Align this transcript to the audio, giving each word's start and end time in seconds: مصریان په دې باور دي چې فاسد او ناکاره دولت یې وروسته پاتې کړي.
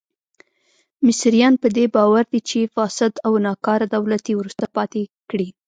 مصریان 1.07 1.53
په 1.63 1.67
دې 1.77 1.85
باور 1.95 2.23
دي 2.31 2.41
چې 2.49 2.71
فاسد 2.75 3.13
او 3.25 3.33
ناکاره 3.45 3.85
دولت 3.95 4.23
یې 4.27 4.35
وروسته 4.37 4.65
پاتې 4.75 5.01
کړي. 5.29 5.47